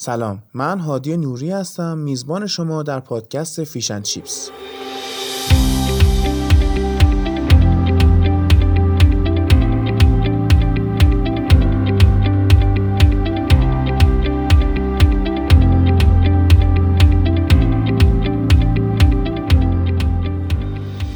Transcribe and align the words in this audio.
سلام 0.00 0.42
من 0.54 0.78
هادی 0.78 1.16
نوری 1.16 1.50
هستم 1.50 1.98
میزبان 1.98 2.46
شما 2.46 2.82
در 2.82 3.00
پادکست 3.00 3.64
فیشن 3.64 4.02
چیپس 4.02 4.50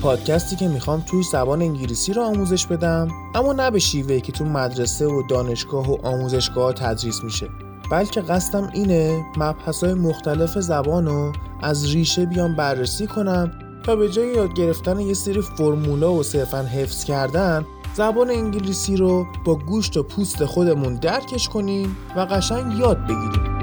پادکستی 0.02 0.56
که 0.56 0.68
می‌خوام 0.68 1.00
توی 1.00 1.22
زبان 1.22 1.62
انگلیسی 1.62 2.12
رو 2.12 2.22
آموزش 2.22 2.66
بدم 2.66 3.08
اما 3.34 3.52
نه 3.52 3.70
به 3.70 3.78
شیوهی 3.78 4.20
که 4.20 4.32
تو 4.32 4.44
مدرسه 4.44 5.06
و 5.06 5.22
دانشگاه 5.30 5.90
و 5.90 6.06
آموزشگاه 6.06 6.72
تدریس 6.72 7.24
میشه. 7.24 7.48
بلکه 7.92 8.20
قصدم 8.20 8.70
اینه 8.72 9.24
مبحث 9.36 9.84
مختلف 9.84 10.58
زبان 10.58 11.06
رو 11.06 11.32
از 11.62 11.94
ریشه 11.94 12.26
بیام 12.26 12.56
بررسی 12.56 13.06
کنم 13.06 13.50
تا 13.86 13.96
به 13.96 14.08
جای 14.08 14.34
یاد 14.34 14.54
گرفتن 14.54 15.00
یه 15.00 15.14
سری 15.14 15.40
فرمولا 15.40 16.12
و 16.12 16.22
صرفا 16.22 16.62
حفظ 16.62 17.04
کردن 17.04 17.66
زبان 17.94 18.30
انگلیسی 18.30 18.96
رو 18.96 19.26
با 19.44 19.54
گوشت 19.54 19.96
و 19.96 20.02
پوست 20.02 20.44
خودمون 20.44 20.94
درکش 20.94 21.48
کنیم 21.48 21.96
و 22.16 22.20
قشنگ 22.20 22.78
یاد 22.78 22.98
بگیریم. 23.04 23.61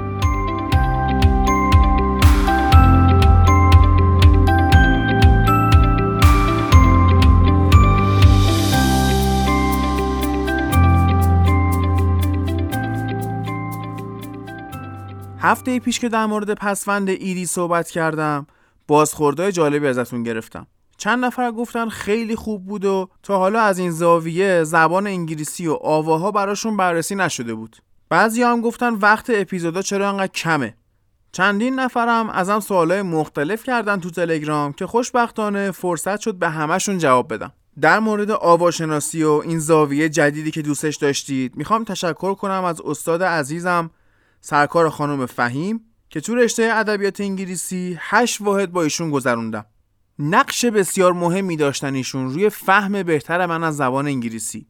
هفته 15.50 15.80
پیش 15.80 16.00
که 16.00 16.08
در 16.08 16.26
مورد 16.26 16.54
پسوند 16.54 17.08
ایدی 17.08 17.46
صحبت 17.46 17.90
کردم 17.90 18.46
بازخوردهای 18.88 19.52
جالبی 19.52 19.86
ازتون 19.86 20.22
گرفتم. 20.22 20.66
چند 20.96 21.24
نفر 21.24 21.50
گفتن 21.50 21.88
خیلی 21.88 22.36
خوب 22.36 22.66
بود 22.66 22.84
و 22.84 23.08
تا 23.22 23.38
حالا 23.38 23.60
از 23.60 23.78
این 23.78 23.90
زاویه 23.90 24.64
زبان 24.64 25.06
انگلیسی 25.06 25.66
و 25.66 25.72
آواها 25.72 26.30
براشون 26.30 26.76
بررسی 26.76 27.14
نشده 27.14 27.54
بود. 27.54 27.76
بعضی 28.08 28.42
هم 28.42 28.60
گفتن 28.60 28.94
وقت 28.94 29.30
اپیزودا 29.34 29.82
چرا 29.82 30.08
انقدر 30.08 30.32
کمه. 30.32 30.74
چندین 31.32 31.80
نفرم 31.80 32.30
ازم 32.30 32.60
سوالای 32.60 33.02
مختلف 33.02 33.64
کردن 33.64 34.00
تو 34.00 34.10
تلگرام 34.10 34.72
که 34.72 34.86
خوشبختانه 34.86 35.70
فرصت 35.70 36.20
شد 36.20 36.34
به 36.34 36.48
همشون 36.48 36.98
جواب 36.98 37.34
بدم. 37.34 37.52
در 37.80 37.98
مورد 37.98 38.30
آواشناسی 38.30 39.22
و 39.22 39.30
این 39.30 39.58
زاویه 39.58 40.08
جدیدی 40.08 40.50
که 40.50 40.62
دوستش 40.62 40.96
داشتید 40.96 41.56
می‌خوام 41.56 41.84
تشکر 41.84 42.34
کنم 42.34 42.64
از 42.64 42.80
استاد 42.80 43.22
عزیزم 43.22 43.90
سرکار 44.40 44.90
خانم 44.90 45.26
فهیم 45.26 45.80
که 46.10 46.20
تو 46.20 46.34
رشته 46.34 46.70
ادبیات 46.72 47.20
انگلیسی 47.20 47.96
هشت 48.00 48.40
واحد 48.40 48.72
با 48.72 48.82
ایشون 48.82 49.10
گذروندم. 49.10 49.66
نقش 50.18 50.64
بسیار 50.64 51.12
مهمی 51.12 51.56
داشتن 51.56 51.94
ایشون 51.94 52.30
روی 52.30 52.50
فهم 52.50 53.02
بهتر 53.02 53.46
من 53.46 53.64
از 53.64 53.76
زبان 53.76 54.06
انگلیسی. 54.06 54.66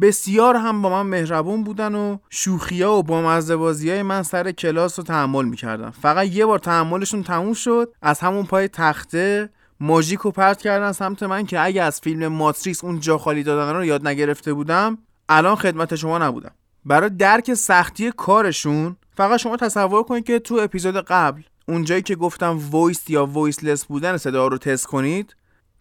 بسیار 0.00 0.56
هم 0.56 0.82
با 0.82 0.90
من 0.90 1.10
مهربون 1.10 1.64
بودن 1.64 1.94
و 1.94 2.18
شوخیا 2.30 2.92
و 2.92 3.02
با 3.02 3.40
های 3.62 4.02
من 4.02 4.22
سر 4.22 4.52
کلاس 4.52 4.98
رو 4.98 5.04
تحمل 5.04 5.44
می‌کردن. 5.44 5.90
فقط 5.90 6.26
یه 6.26 6.46
بار 6.46 6.58
تحملشون 6.58 7.22
تموم 7.22 7.52
شد 7.52 7.92
از 8.02 8.20
همون 8.20 8.46
پای 8.46 8.68
تخته 8.68 9.50
ماژیک 9.80 10.26
و 10.26 10.30
پرت 10.30 10.62
کردن 10.62 10.92
سمت 10.92 11.22
من 11.22 11.46
که 11.46 11.60
اگه 11.60 11.82
از 11.82 12.00
فیلم 12.00 12.26
ماتریکس 12.26 12.84
اون 12.84 13.00
جا 13.00 13.18
خالی 13.18 13.42
دادن 13.42 13.76
رو 13.76 13.84
یاد 13.84 14.08
نگرفته 14.08 14.52
بودم 14.52 14.98
الان 15.28 15.56
خدمت 15.56 15.96
شما 15.96 16.18
نبودم. 16.18 16.50
برای 16.84 17.10
درک 17.10 17.54
سختی 17.54 18.12
کارشون 18.16 18.96
فقط 19.20 19.40
شما 19.40 19.56
تصور 19.56 20.02
کنید 20.02 20.24
که 20.24 20.38
تو 20.38 20.54
اپیزود 20.54 20.96
قبل 20.96 21.42
اونجایی 21.68 22.02
که 22.02 22.16
گفتم 22.16 22.60
voice 22.70 23.10
یا 23.10 23.26
voiceless 23.26 23.84
بودن 23.84 24.16
صدا 24.16 24.46
رو 24.46 24.58
تست 24.58 24.86
کنید 24.86 25.36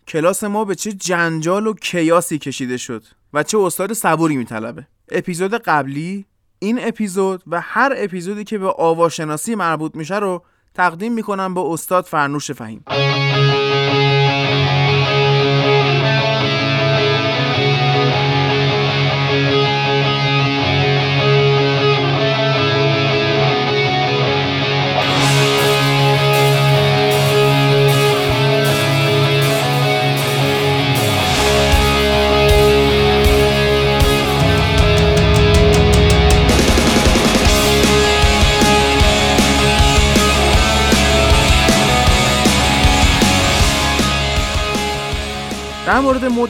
کلاس 0.08 0.44
ما 0.44 0.66
به 0.66 0.76
چه 0.76 0.94
جنجال 0.94 1.68
و 1.68 1.74
chaos 1.74 2.27
ی 2.27 2.38
کشیده 2.38 2.78
شد 2.78 3.04
و 3.34 3.44
چه 3.44 3.58
استاد 3.58 3.94
صبوری 3.94 4.38
میطلبه. 4.38 4.88
اپیزود 5.12 5.54
قبلی 5.54 6.26
این 6.60 6.80
اپیزود 6.88 7.44
و 7.48 7.62
هر 7.62 7.94
اپیزودی 7.98 8.44
که 8.44 8.58
به 8.58 8.74
آواشناسی 8.78 9.56
مربوط 9.56 9.96
میشه 9.96 10.20
رو 10.20 10.44
تقدیم 10.74 11.14
می‌کنم 11.14 11.54
به 11.54 11.62
استاد 11.62 12.06
فرنوش 12.06 12.52
فهیم. 12.52 12.84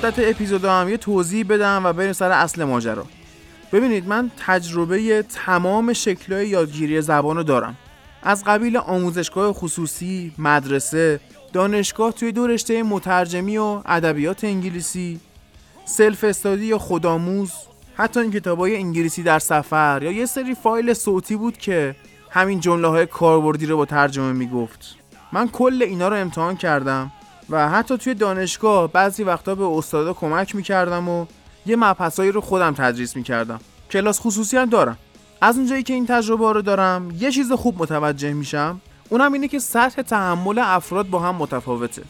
مدت 0.09 0.29
اپیزود 0.35 0.65
هم 0.65 0.89
یه 0.89 0.97
توضیح 0.97 1.45
بدم 1.49 1.81
و 1.85 1.93
بریم 1.93 2.13
سر 2.13 2.31
اصل 2.31 2.63
ماجرا. 2.63 3.05
ببینید 3.71 4.07
من 4.07 4.31
تجربه 4.45 5.23
تمام 5.45 5.93
شکلهای 5.93 6.47
یادگیری 6.47 7.01
زبان 7.01 7.37
رو 7.37 7.43
دارم. 7.43 7.77
از 8.23 8.43
قبیل 8.43 8.77
آموزشگاه 8.77 9.53
خصوصی، 9.53 10.31
مدرسه، 10.37 11.19
دانشگاه 11.53 12.11
توی 12.11 12.31
دو 12.31 12.47
رشته 12.47 12.83
مترجمی 12.83 13.57
و 13.57 13.81
ادبیات 13.85 14.43
انگلیسی، 14.43 15.19
سلف 15.85 16.23
استادی 16.23 16.65
یا 16.65 16.77
خودآموز، 16.77 17.51
حتی 17.95 18.19
این 18.19 18.31
کتابای 18.31 18.75
انگلیسی 18.75 19.23
در 19.23 19.39
سفر 19.39 19.99
یا 20.03 20.11
یه 20.11 20.25
سری 20.25 20.55
فایل 20.55 20.93
صوتی 20.93 21.35
بود 21.35 21.57
که 21.57 21.95
همین 22.29 22.59
جمله 22.59 22.87
های 22.87 23.05
کاربردی 23.05 23.65
رو 23.65 23.77
با 23.77 23.85
ترجمه 23.85 24.31
می‌گفت. 24.31 24.95
من 25.31 25.47
کل 25.47 25.83
اینا 25.83 26.07
رو 26.07 26.15
امتحان 26.15 26.55
کردم. 26.57 27.11
و 27.49 27.69
حتی 27.69 27.97
توی 27.97 28.13
دانشگاه 28.13 28.91
بعضی 28.91 29.23
وقتا 29.23 29.55
به 29.55 29.65
استادا 29.65 30.13
کمک 30.13 30.55
می‌کردم 30.55 31.09
و 31.09 31.25
یه 31.65 31.75
مبحثایی 31.75 32.31
رو 32.31 32.41
خودم 32.41 32.73
تدریس 32.73 33.15
می‌کردم. 33.15 33.59
کلاس 33.91 34.19
خصوصی 34.19 34.57
هم 34.57 34.69
دارم. 34.69 34.97
از 35.41 35.57
اونجایی 35.57 35.83
که 35.83 35.93
این 35.93 36.05
تجربه 36.05 36.53
رو 36.53 36.61
دارم 36.61 37.11
یه 37.19 37.31
چیز 37.31 37.51
خوب 37.51 37.81
متوجه 37.81 38.33
میشم. 38.33 38.81
اونم 39.09 39.33
اینه 39.33 39.47
که 39.47 39.59
سطح 39.59 40.01
تحمل 40.01 40.59
افراد 40.59 41.09
با 41.09 41.19
هم 41.19 41.35
متفاوته. 41.35 42.03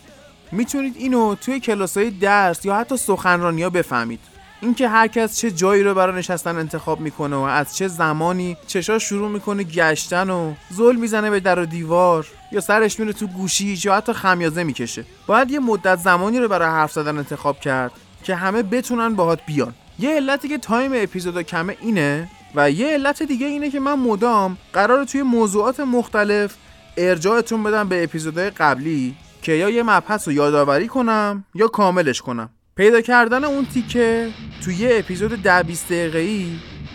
می‌تونید 0.51 0.95
اینو 0.97 1.35
توی 1.35 1.59
کلاسای 1.59 2.09
درس 2.09 2.66
یا 2.66 2.75
حتی 2.75 2.97
سخنرانی 2.97 3.63
ها 3.63 3.69
بفهمید. 3.69 4.19
اینکه 4.62 4.90
هر 4.90 5.08
کس 5.08 5.38
چه 5.38 5.52
جایی 5.52 5.84
رو 5.84 5.94
برای 5.94 6.20
نشستن 6.20 6.58
انتخاب 6.58 7.00
می‌کنه 7.00 7.36
و 7.36 7.40
از 7.40 7.75
چه 7.75 7.88
زمانی 7.88 8.58
چشاش 8.68 9.03
شروع 9.03 9.30
می‌کنه 9.30 9.64
گشتن 9.64 10.30
و 10.30 10.53
زل 10.70 10.96
می‌زنه 10.96 11.30
به 11.30 11.40
در 11.40 11.59
و 11.59 11.66
دیوار 11.66 12.28
یا 12.52 12.62
سرش 12.62 13.00
میره 13.00 13.14
تو 13.14 13.28
گوشی 13.28 13.80
یا 13.84 13.96
حتی 13.96 14.14
خمیازه 14.14 14.64
می‌کشه. 14.64 15.06
باید 15.28 15.52
یه 15.52 15.59
مدت 15.59 15.96
زمانی 15.96 16.40
رو 16.40 16.47
برای 16.47 16.70
حرف 16.70 16.92
زدن 16.92 17.18
انتخاب 17.18 17.59
کرد 17.59 17.92
که 18.24 18.36
همه 18.36 18.64
بتونن 18.64 19.16
باهات 19.16 19.40
بیان. 19.46 19.74
یه 20.00 20.09
علتی 20.09 20.47
که 20.47 20.58
time 20.57 20.91
اپیزودا 20.96 21.44
کمه 21.44 21.78
اینه 21.81 22.30
و 22.56 22.72
یه 22.72 22.88
علت 22.88 23.24
دیگه 23.24 23.47
اینه 23.47 23.70
که 23.70 23.80
من 23.80 24.00
مدام 24.00 24.58
قرار 24.74 25.06
توی 25.06 25.22
موضوعات 25.22 25.80
مختلف 25.80 26.56
ارجاعتون 26.97 27.64
بدم 27.64 27.90
به 27.90 28.03
اپیزودهای 28.03 28.50
قبلی 28.50 29.16
که 29.41 29.52
یا 29.52 29.70
یه 29.70 29.84
مبحث 29.84 30.28
رو 30.28 30.34
یادآوری 30.34 30.88
کنم 30.88 31.46
یا 31.56 31.68
کاملش 31.68 32.22
کنم. 32.22 32.50
پیدا 32.76 33.02
کردن 33.02 33.44
اون 33.44 33.66
تیکه 33.66 34.30
توی 34.64 34.75
یه 34.75 34.90
اپیزود 35.00 35.42
ده 35.42 35.64
20 35.64 35.86
دقیقه‌ای 35.88 36.46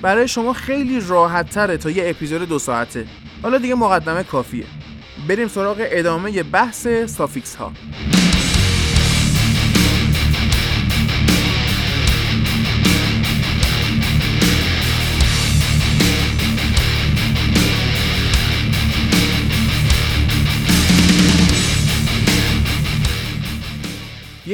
برای 0.03 0.29
شما 0.29 0.53
خیلی 0.53 1.01
راحت 1.01 1.51
تره 1.51 1.77
تا 1.77 1.91
یه 1.91 2.11
اپیزود 2.11 2.49
دو 2.49 2.59
ساعته. 2.59 3.07
حالا 3.43 3.59
دیگه 3.59 3.75
مقدمه 3.75 4.23
کافیه. 4.23 4.65
بریم 5.29 5.49
سراغ 5.49 5.77
ادامه 5.81 6.43
بحث 6.43 6.89
suffix 7.07 7.55
ها 7.55 7.73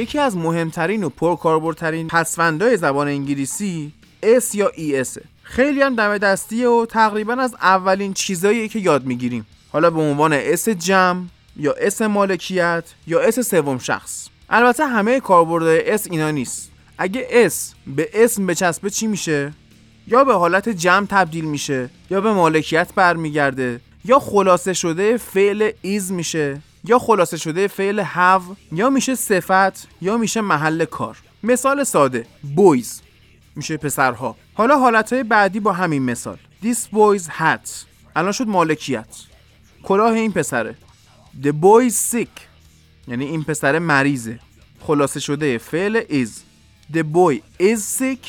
یکی 0.01 0.19
از 0.19 0.37
مهمترین 0.37 1.03
و 1.03 1.09
پرکاربردترین 1.09 2.07
پسوندهای 2.07 2.77
زبان 2.77 3.07
انگلیسی 3.07 3.91
s 4.23 4.55
یا 4.55 4.71
es 4.71 5.19
خیلی 5.43 5.81
هم 5.81 5.95
دم 5.95 6.17
دستیه 6.17 6.67
و 6.67 6.85
تقریبا 6.85 7.33
از 7.33 7.55
اولین 7.61 8.13
چیزایی 8.13 8.69
که 8.69 8.79
یاد 8.79 9.05
می‌گیریم. 9.05 9.45
حالا 9.71 9.89
به 9.89 10.01
عنوان 10.01 10.33
s 10.33 10.69
جمع 10.69 11.23
یا 11.57 11.73
s 11.73 12.01
مالکیت 12.01 12.83
یا 13.07 13.19
s 13.19 13.39
سوم 13.39 13.77
شخص. 13.77 14.27
البته 14.49 14.85
همه 14.85 15.19
کاربردهای 15.19 15.91
s 15.91 16.07
اینا 16.11 16.31
نیست. 16.31 16.71
اگه 16.97 17.27
s 17.31 17.73
به 17.87 18.09
اسم 18.13 18.45
بچسبه 18.45 18.89
چی 18.89 19.07
میشه؟ 19.07 19.53
یا 20.07 20.23
به 20.23 20.33
حالت 20.33 20.69
جمع 20.69 21.05
تبدیل 21.05 21.45
میشه 21.45 21.89
یا 22.09 22.21
به 22.21 22.33
مالکیت 22.33 22.93
برمیگرده 22.95 23.81
یا 24.05 24.19
خلاصه 24.19 24.73
شده 24.73 25.17
فعل 25.17 25.71
is 25.81 26.11
میشه. 26.11 26.61
یا 26.83 26.99
خلاصه 26.99 27.37
شده 27.37 27.67
فعل 27.67 28.03
have 28.03 28.55
یا 28.71 28.89
میشه 28.89 29.15
صفت 29.15 29.87
یا 30.01 30.17
میشه 30.17 30.41
محل 30.41 30.85
کار. 30.85 31.17
مثال 31.43 31.83
ساده 31.83 32.25
boys. 32.55 32.87
میشه 33.55 33.77
پسرها. 33.77 34.35
حالا 34.53 34.79
حالتهای 34.79 35.23
بعدی 35.23 35.59
با 35.59 35.73
همین 35.73 36.03
مثال. 36.03 36.37
This 36.63 36.95
boy's 36.95 37.27
hat. 37.27 37.69
الان 38.15 38.31
شد 38.31 38.47
مالکیت. 38.47 39.07
کلاه 39.83 40.13
این 40.13 40.31
پسره. 40.31 40.75
The 41.43 41.51
boy 41.51 41.91
is 41.91 42.15
sick. 42.15 42.41
یعنی 43.07 43.25
این 43.25 43.43
پسر 43.43 43.79
مریضه. 43.79 44.39
خلاصه 44.81 45.19
شده 45.19 45.57
فعل 45.57 46.01
is. 46.01 46.29
The 46.93 47.03
boy 47.13 47.39
is 47.61 47.99
sick. 47.99 48.25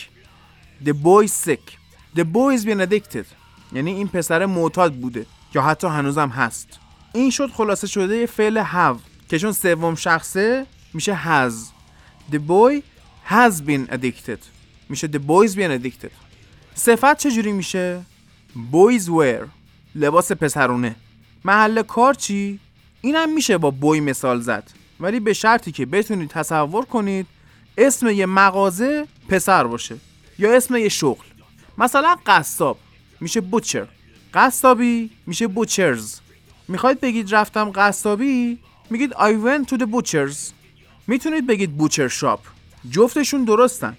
The 0.85 0.93
boy 0.93 1.27
sick. 1.47 1.77
The 2.17 2.25
boy 2.25 2.59
is 2.59 2.65
been 2.65 2.81
addicted. 2.91 3.27
یعنی 3.73 3.93
این 3.93 4.09
پسر 4.09 4.47
معتاد 4.47 4.95
بوده. 4.95 5.27
یا 5.55 5.63
حتی 5.63 5.87
هنوزم 5.87 6.29
هست. 6.29 6.69
این 7.13 7.31
شد 7.31 7.51
خلاصه 7.51 7.87
شده 7.87 8.27
فعل 8.27 8.65
have 8.65 8.99
که 9.29 9.39
چون 9.39 9.53
سوم 9.53 9.95
شخصه 9.95 10.67
میشه 10.95 11.21
has. 11.25 11.53
The 12.33 12.39
boy 12.39 12.83
has 13.31 13.53
been 13.53 13.95
addicted. 13.95 14.39
میشه 14.89 15.09
The 15.09 15.19
boy 15.19 15.49
is 15.49 15.55
been 15.55 15.83
addicted. 15.83 16.11
صفت 16.75 17.19
چجوری 17.19 17.53
میشه؟ 17.53 18.03
boys 18.73 19.07
wear. 19.07 19.49
لباس 19.95 20.33
پسرونه. 20.33 20.97
محل 21.45 21.83
کار 21.83 22.15
چی؟ 22.15 22.59
اینم 23.01 23.35
میشه 23.35 23.59
با 23.59 23.71
بوی 23.71 24.01
مثال 24.01 24.41
زد. 24.41 24.71
ولی 25.01 25.21
به 25.21 25.33
شرطی 25.33 25.73
که 25.73 25.87
بتونید 25.87 26.31
تصور 26.31 26.85
کنید 26.85 27.27
اسم 27.79 28.09
یه 28.09 28.27
مغازه 28.27 29.07
پسر 29.29 29.65
باشه 29.65 29.97
یا 30.39 30.57
اسم 30.57 30.77
یه 30.77 30.89
شغل. 30.89 31.25
مثلا 31.79 32.17
قصاب. 32.27 32.79
میشه 33.21 33.41
بوچر 33.41 33.89
قصابی 34.35 35.11
میشه 35.27 35.47
بوچرز 35.47 36.22
می‌خواید 36.73 37.01
بگید 37.01 37.35
رفتم 37.35 37.71
قصابی؟ 37.75 38.59
میگید 38.91 39.13
I 39.13 39.33
went 39.45 39.69
to 39.69 39.79
the 39.79 39.87
butchers. 39.95 40.37
می‌تونید 41.07 41.47
بگید 41.47 41.77
بوچر 41.77 42.09
شاپ 42.09 42.41
جفتشون 42.91 43.45
درستن. 43.45 43.97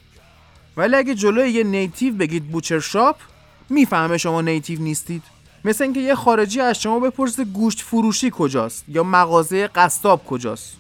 ولی 0.77 0.95
اگه 0.95 1.15
جلوی 1.15 1.51
یه 1.51 1.63
نیتیو 1.63 2.15
بگید 2.15 2.47
بوچر 2.51 2.79
شاپ 2.79 3.15
می‌فهمه 3.69 4.17
شما 4.17 4.41
نیتیو 4.41 4.81
نیستید. 4.81 5.23
مثل 5.65 5.83
اینکه 5.83 5.99
یه 5.99 6.15
خارجی 6.15 6.59
از 6.59 6.81
شما 6.81 6.99
بپرسه 6.99 7.43
گوشت 7.45 7.81
فروشی 7.81 8.31
کجاست 8.33 8.85
یا 8.87 9.03
مغازه 9.03 9.67
قصاب 9.67 10.25
کجاست. 10.25 10.77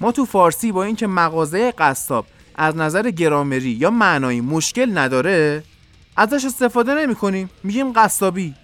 ما 0.00 0.12
تو 0.12 0.24
فارسی 0.24 0.72
با 0.72 0.84
اینکه 0.84 1.06
مغازه 1.06 1.70
قصاب 1.70 2.26
از 2.54 2.76
نظر 2.76 3.10
گرامری 3.10 3.70
یا 3.70 3.90
معنایی 3.90 4.40
مشکل 4.40 4.98
نداره 4.98 5.62
ازش 6.16 6.44
استفاده 6.44 6.94
نمی 6.94 7.14
کنیم 7.14 7.50
میگیم 7.62 7.92
قصابی 7.92 8.54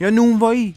یا 0.00 0.10
نونوایی. 0.10 0.74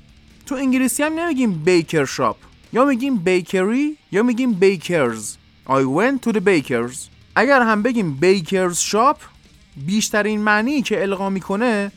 تو 0.50 0.56
انگلیسی 0.56 1.04
هم 1.04 1.20
نمیگیم 1.20 1.52
بیکر 1.52 2.06
شاپ. 2.06 2.38
یا 2.74 2.86
میگیم 2.86 3.18
بیکری 3.18 3.98
یا 4.12 4.24
میگیم 4.24 4.54
بیکرز. 4.54 5.36
I 5.68 5.70
went 5.70 6.30
to 6.30 6.34
the 6.34 6.40
bakers. 6.40 6.98
اگر 7.36 7.62
هم 7.62 7.84
بگیم 7.84 8.14
بیکرز 8.16 8.78
شاپ 8.78 9.18
بیشترین 9.78 10.42
معنی 10.42 10.82
که 10.82 11.02
القا 11.02 11.30
می‌کنه 11.30 11.92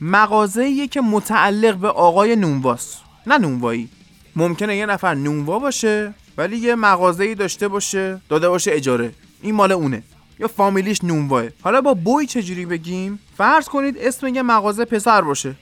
مغازه 0.00 0.88
که 0.88 1.00
متعلق 1.00 1.76
به 1.76 1.88
آقای 1.88 2.36
نونواست. 2.36 2.98
نه 3.26 3.38
نونوایی. 3.38 3.88
ممکنه 4.36 4.76
یه 4.76 4.86
نفر 4.86 5.14
نونوا 5.14 5.58
باشه 5.58 6.14
ولی 6.38 6.56
یه 6.56 6.74
مغازه 6.74 7.34
داشته 7.34 7.68
باشه 7.68 8.20
داده 8.28 8.48
باشه 8.48 8.70
اجاره. 8.74 9.12
این 9.42 9.54
مال 9.54 9.72
اونه. 9.72 10.02
یا 10.38 10.48
فامیلیش 10.48 11.04
نونواه. 11.04 11.44
حالا 11.62 11.80
با 11.80 11.94
بوی 11.94 12.26
چجوری 12.26 12.66
بگیم؟ 12.66 13.18
فرض 13.36 13.68
کنید 13.68 13.98
اسم 13.98 14.26
یه 14.26 14.42
مغازه 14.42 14.84
پسر 14.84 15.20
باشه. 15.20 15.54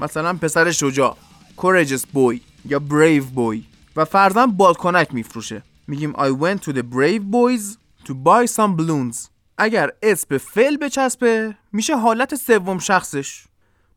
مثلا 0.00 0.32
پسر 0.34 0.70
شجاع. 0.70 1.16
Courageous 1.56 2.04
boy 2.14 2.40
یا 2.64 2.78
brave 2.78 3.24
boy 3.36 3.62
و 3.96 4.04
فرضاً 4.04 4.46
بالکنک 4.46 5.14
میفروشه 5.14 5.62
میگیم 5.86 6.12
I 6.12 6.30
went 6.30 6.62
to 6.62 6.72
the 6.72 6.82
brave 6.82 7.22
boys 7.30 7.76
to 8.04 8.12
buy 8.12 8.46
some 8.46 8.76
balloons 8.76 9.28
اگر 9.58 9.90
اسم 10.02 10.26
به 10.28 10.38
فعل 10.38 10.76
بچسبه 10.76 11.56
میشه 11.72 11.96
حالت 11.96 12.34
سوم 12.34 12.78
شخصش 12.78 13.44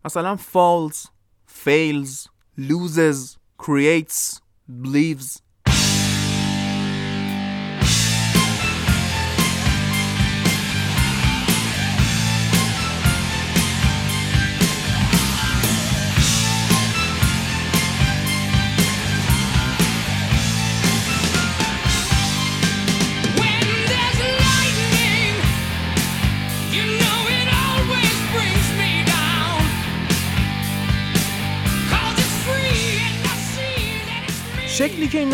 مثلا 0.06 0.38
falls 0.38 1.08
fails 1.66 2.30
loses 2.60 3.38
creates 3.58 4.40
believes 4.84 5.45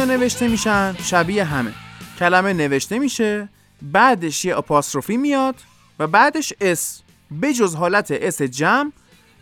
نوشته 0.06 0.48
میشن 0.48 0.95
شبیه 1.03 1.44
همه. 1.44 1.74
کلمه 2.19 2.53
نوشته 2.53 3.00
میشه 3.00 3.50
بعدش 3.81 4.45
یه 4.45 4.57
apostrophe 4.57 5.18
میاد 5.18 5.56
و 6.00 6.07
بعدش 6.07 6.53
s 6.62 7.01
بجز 7.42 7.75
حالت 7.75 8.07
s 8.12 8.42
جمع 8.42 8.92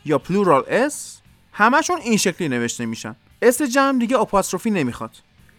یا 0.06 0.18
plural 0.18 0.64
s 0.68 1.18
همشون 1.54 2.00
این 2.02 2.18
شکلی 2.18 2.50
نوشته 2.50 2.86
میشن. 2.86 3.16
s 3.42 3.62
جمع 3.62 4.00
دیگه 4.00 4.20
apostrophe 4.20 4.72
نمی‌خواد. 4.72 5.12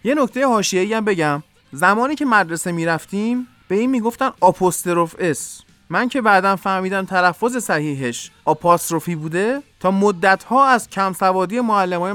یه 0.05 0.15
نکته 0.15 0.47
حاشیه‌ای 0.47 0.95
هم 0.95 1.05
بگم. 1.05 1.43
زمانی 1.73 2.15
که 2.15 2.25
مدرسه 2.25 2.73
می‌رفتیم 2.73 3.47
به 3.69 3.75
این 3.75 3.91
می‌گفتن 3.91 4.31
آپوستروف 4.41 5.15
s 5.19 5.61
من 5.91 6.09
که 6.09 6.21
بعدا 6.21 6.57
فهمیدم 6.57 7.05
تلفظ 7.05 7.57
صحیحش 7.57 8.31
apostrophe 8.45 9.15
بوده 9.15 9.63
تا 9.81 9.91
مدت 9.91 10.45
ها 10.45 10.67
از 10.67 10.91
کم 10.91 11.13
سوادی 11.13 11.61
معلم 11.61 12.01
های 12.01 12.13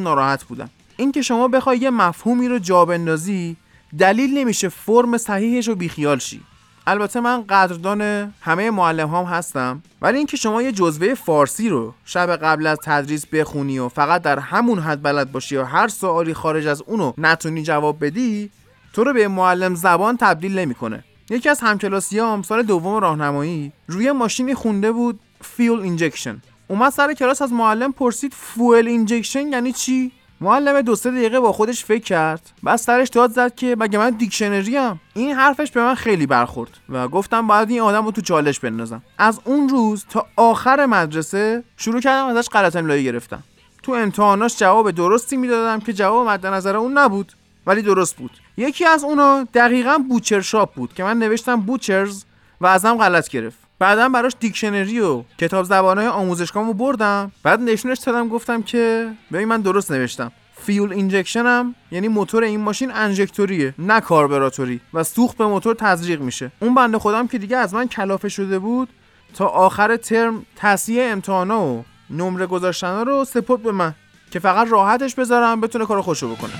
ناراحت 0.00 0.44
بودم 0.44 0.70
اینکه 1.00 1.22
شما 1.22 1.48
بخوای 1.48 1.78
یه 1.78 1.90
مفهومی 1.90 2.48
رو 2.48 2.58
جا 2.58 2.84
بندازی 2.84 3.56
دلیل 3.98 4.38
نمیشه 4.38 4.68
فرم 4.68 5.18
صحیحش 5.18 5.68
رو 5.68 5.74
بیخیال 5.74 6.18
شی. 6.18 6.40
البته 6.86 7.20
من 7.20 7.42
قدردان 7.42 8.32
همه 8.40 8.70
معلمام 8.70 9.24
هستم 9.24 9.82
ولی 10.02 10.18
اینکه 10.18 10.36
شما 10.36 10.62
یه 10.62 10.72
جزوه 10.72 11.14
فارسی 11.14 11.68
رو 11.68 11.94
شب 12.04 12.36
قبل 12.36 12.66
از 12.66 12.78
تدریس 12.84 13.26
بخونی 13.26 13.78
و 13.78 13.88
فقط 13.88 14.22
در 14.22 14.38
همون 14.38 14.78
حد 14.78 15.02
بلد 15.02 15.32
باشی 15.32 15.56
و 15.56 15.64
هر 15.64 15.88
سوالی 15.88 16.34
خارج 16.34 16.66
از 16.66 16.82
اونو 16.82 17.12
نتونی 17.18 17.62
جواب 17.62 18.04
بدی 18.04 18.50
تو 18.92 19.04
رو 19.04 19.12
به 19.12 19.28
معلم 19.28 19.74
زبان 19.74 20.16
تبدیل 20.16 20.58
نمی‌کنه. 20.58 21.04
یکی 21.30 21.48
از 21.48 21.60
همکلاسیام 21.60 22.42
سال 22.42 22.62
دوم 22.62 23.00
راهنمایی 23.00 23.72
روی 23.88 24.12
ماشینی 24.12 24.54
خونده 24.54 24.92
بود 24.92 25.20
fuel 25.40 25.80
injection 25.80 26.42
اومد 26.68 26.92
سر 26.92 27.14
کلاس 27.14 27.42
از 27.42 27.52
معلم 27.52 27.92
پرسید 27.92 28.34
fuel 28.34 28.88
injection 28.88 29.46
یعنی 29.46 29.72
چی؟ 29.72 30.12
معلم 30.42 30.82
دو 30.82 30.96
سه 30.96 31.10
دقیقه 31.10 31.40
با 31.40 31.52
خودش 31.52 31.84
فکر 31.84 32.02
کرد. 32.02 32.50
بعد 32.62 32.76
سرش 32.76 33.08
داد 33.08 33.30
زد 33.30 33.54
که 33.54 33.76
مگه 33.78 33.98
من 33.98 34.10
دیکشنری 34.10 34.76
ام؟ 34.76 35.00
این 35.14 35.32
حرفش 35.32 35.70
به 35.70 35.82
من 35.82 35.94
خیلی 35.94 36.26
برخورد 36.26 36.70
و 36.88 37.08
گفتم 37.08 37.46
باید 37.46 37.70
این 37.70 37.80
آدم 37.80 38.04
رو 38.04 38.10
تو 38.10 38.20
چالش 38.20 38.60
بندازم. 38.60 39.02
از 39.18 39.40
اون 39.44 39.68
روز 39.68 40.04
تا 40.10 40.26
آخر 40.36 40.86
مدرسه 40.86 41.64
شروع 41.76 42.00
کردم 42.00 42.26
ازش 42.26 42.48
غلط 42.48 42.76
املایی 42.76 43.04
گرفتم. 43.04 43.42
تو 43.82 43.92
امتحاناش 43.92 44.56
جواب 44.56 44.90
درستی 44.90 45.36
می‌دادم 45.36 45.80
که 45.80 45.92
جواب 45.92 46.28
مد 46.28 46.46
نظر 46.46 46.76
اون 46.76 46.98
نبود 46.98 47.32
ولی 47.66 47.82
درست 47.82 48.16
بود. 48.16 48.30
یکی 48.56 48.84
از 48.84 49.04
اونا 49.04 49.46
دقیقا 49.54 49.98
butcher 50.08 50.40
shop 50.40 50.74
بود 50.74 50.94
که 50.94 51.04
من 51.04 51.18
نوشتم 51.18 51.60
butcher's 51.60 52.24
و 52.60 52.66
ازم 52.66 52.96
غلط 52.96 53.28
گرفت. 53.28 53.69
بعدا 53.80 54.08
براش 54.08 54.32
دیکشنری 54.40 55.00
و 55.00 55.22
کتاب 55.38 55.64
زبانهای 55.64 56.06
آموزشگاهمو 56.06 56.72
بردم. 56.72 57.32
بعد 57.42 57.60
نشونش 57.60 57.98
دادم 57.98 58.28
گفتم 58.28 58.62
که 58.62 59.12
ببین 59.32 59.48
من 59.48 59.60
درست 59.60 59.92
نوشتم. 59.92 60.32
fuel 60.56 60.92
injection 60.92 61.46
هم 61.46 61.74
یعنی 61.90 62.08
موتور 62.08 62.42
این 62.44 62.60
ماشین 62.60 62.90
انژکتوریه 62.94 63.74
نه 63.78 64.00
کاربراتوری 64.00 64.80
و 64.94 65.04
سوخت 65.04 65.36
به 65.36 65.46
موتور 65.46 65.74
تزریق 65.74 66.20
میشه. 66.20 66.52
اون 66.60 66.74
بنده 66.74 66.98
خدام 66.98 67.26
که 67.26 67.38
دیگه 67.38 67.56
از 67.56 67.74
من 67.74 67.88
کلافه 67.88 68.28
شده 68.28 68.58
بود 68.58 68.88
تا 69.34 69.46
آخر 69.46 69.96
ترم 69.96 70.46
تصحیح 70.56 71.12
امتحانا 71.12 71.64
و 71.66 71.84
نمره 72.10 72.46
گذاشتنا 72.46 73.02
رو 73.02 73.24
سپرد 73.24 73.62
به 73.62 73.72
من 73.72 73.94
که 74.30 74.38
فقط 74.38 74.68
راحتش 74.70 75.14
بذارم 75.14 75.60
بتونه 75.60 75.86
کار 75.86 76.02
خودشو 76.02 76.34
بکنه. 76.34 76.52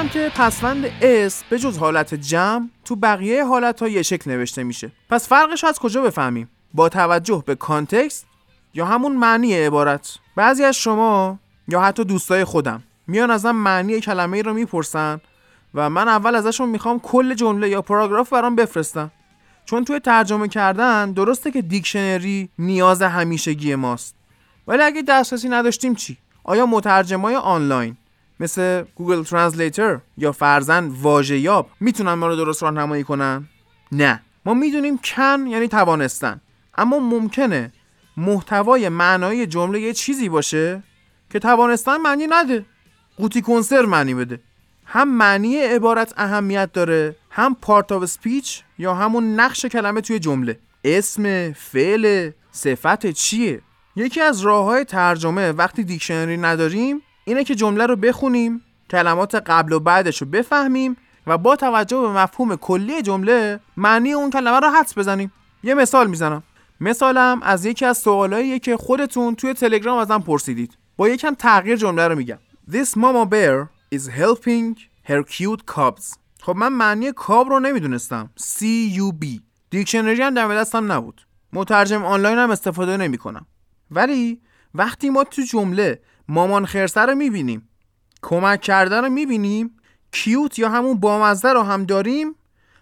گفتم 0.00 0.12
که 0.12 0.32
پسوند 0.36 0.84
s 1.02 1.44
به 1.50 1.58
جز 1.58 1.78
حالت 1.78 2.14
جمع 2.14 2.68
تو 2.84 2.96
بقیه 2.96 3.44
حالت 3.44 3.82
ها 3.82 3.88
یه 3.88 4.02
شکل 4.02 4.30
نوشته 4.30 4.62
میشه. 4.62 4.92
پس 5.10 5.28
فرقش 5.28 5.64
از 5.64 5.78
کجا 5.78 6.02
بفهمیم؟ 6.02 6.50
با 6.74 6.88
توجه 6.88 7.42
به 7.46 7.54
context 7.54 8.26
یا 8.74 8.86
همون 8.86 9.16
معنی 9.16 9.54
عبارت؟ 9.54 10.18
بعضی 10.36 10.64
از 10.64 10.76
شما 10.76 11.38
یا 11.68 11.80
حتی 11.80 12.04
دوستای 12.04 12.44
خودم 12.44 12.82
میان 13.06 13.30
ازم 13.30 13.50
معنی 13.50 14.00
کلمه 14.00 14.36
ای 14.36 14.42
رو 14.42 14.54
می‌پرسن 14.54 15.20
و 15.74 15.90
من 15.90 16.08
اول 16.08 16.34
ازشون 16.34 16.68
می‌خوام 16.68 17.00
کل 17.00 17.34
جمله 17.34 17.68
یا 17.68 17.82
پاراگراف 17.82 18.32
برام 18.32 18.56
بفرستن. 18.56 19.10
چون 19.64 19.84
توی 19.84 20.00
ترجمه 20.00 20.48
کردن 20.48 21.12
درسته 21.12 21.50
که 21.50 21.62
دیکشنری 21.62 22.48
نیاز 22.58 23.02
همیشگی 23.02 23.74
ماست. 23.74 24.14
ولی 24.68 24.82
اگه 24.82 25.02
دسترسی 25.02 25.48
نداشتیم 25.48 25.94
چی؟ 25.94 26.16
آیا 26.44 26.66
مترجمای 26.66 27.36
آنلاین 27.36 27.96
مثل 28.40 28.84
Google 28.94 29.22
Translator 29.22 29.98
یا 30.16 30.32
فرضا 30.32 30.86
واژه 30.86 31.38
یاب 31.38 31.70
می‌تونن 31.80 32.12
ما 32.12 32.26
رو 32.26 32.36
درست 32.36 32.62
راهنمایی 32.62 33.04
کنن؟ 33.04 33.48
نه. 33.92 34.22
ما 34.46 34.54
می‌دونیم 34.54 34.98
can 34.98 35.46
یعنی 35.46 35.68
توانستن. 35.68 36.40
اما 36.78 36.98
ممکنه 36.98 37.72
محتوای 38.16 38.88
معنایی 38.88 39.46
جمله 39.46 39.80
یه 39.80 39.92
چیزی 39.92 40.28
باشه 40.28 40.82
که 41.30 41.38
توانستن 41.38 41.96
معنی 41.96 42.26
نده. 42.30 42.66
قوطی 43.16 43.42
کنسرو 43.42 43.82
معنی 43.82 44.14
بده. 44.14 44.40
هم 44.84 45.08
معنی 45.08 45.58
عبارت 45.58 46.14
اهمیت 46.16 46.72
داره 46.72 47.16
هم 47.30 47.56
part 47.62 47.92
of 47.92 48.04
speech 48.04 48.62
یا 48.78 48.94
همون 48.94 49.40
نقش 49.40 49.66
کلمه 49.66 50.00
توی 50.00 50.18
جمله. 50.18 50.58
اسم 50.84 51.52
فعل 51.52 52.30
صفت 52.52 53.06
چیه؟ 53.10 53.60
یکی 53.96 54.20
از 54.20 54.40
راه 54.40 54.64
های 54.64 54.84
ترجمه 54.84 55.52
وقتی 55.52 55.84
دیکشنری 55.84 56.36
نداریم 56.36 57.02
اینه 57.24 57.44
که 57.44 57.54
جمله 57.54 57.86
رو 57.86 57.96
بخونیم 57.96 58.62
کلمات 58.90 59.34
قبل 59.34 59.72
و 59.72 59.80
بعدش 59.80 60.22
رو 60.22 60.28
بفهمیم 60.28 60.96
و 61.26 61.38
با 61.38 61.56
توجه 61.56 62.00
به 62.00 62.08
مفهوم 62.08 62.56
کلی 62.56 63.02
جمله 63.02 63.60
معنی 63.76 64.12
اون 64.12 64.30
کلمه 64.30 64.60
رو 64.60 64.68
حدس 64.68 64.98
بزنیم. 64.98 65.32
یه 65.62 65.74
مثال 65.74 66.06
می‌زنم. 66.06 66.42
مثالم 66.80 67.40
از 67.42 67.64
یکی 67.64 67.84
از 67.84 67.98
سوالاییه 67.98 68.58
که 68.58 68.76
خودتون 68.76 69.34
توی 69.34 69.54
تلگرام 69.54 69.98
ازم 69.98 70.18
پرسیدید. 70.18 70.78
با 70.96 71.08
یکم 71.08 71.34
تغییر 71.34 71.76
جمله 71.76 72.08
رو 72.08 72.14
میگم. 72.14 72.38
This 72.70 72.88
mama 72.88 73.30
bear 73.30 73.68
is 73.94 74.02
helping 74.08 74.78
her 75.08 75.22
cute 75.22 75.74
cubs. 75.74 76.16
خب 76.42 76.56
من 76.56 76.68
معنی 76.68 77.12
کاب 77.12 77.48
رو 77.48 77.60
نمی‌دونستم. 77.60 78.30
C 78.40 78.62
U 78.96 79.24
B. 79.24 79.40
دیکشنری 79.70 80.22
هم 80.22 80.34
دم 80.34 80.48
دستم 80.48 80.92
نبود. 80.92 81.26
مترجم 81.52 82.04
آنلاین 82.04 82.38
هم 82.38 82.50
استفاده 82.50 82.96
نمی‌کنم. 82.96 83.46
ولی 83.90 84.40
وقتی 84.74 85.10
ما 85.10 85.24
تو 85.24 85.42
جمله 85.42 86.00
مامان 86.30 86.66
خرسه 86.66 87.00
رو 87.00 87.14
می‌بینیم. 87.14 87.68
کمک 88.22 88.60
کرده 88.60 89.00
رو 89.00 89.08
می‌بینیم. 89.08 89.76
cute 90.12 90.58
یا 90.58 90.68
همون 90.68 91.00
بامزه 91.00 91.52
رو 91.52 91.62
هم 91.62 91.84
داریم. 91.84 92.34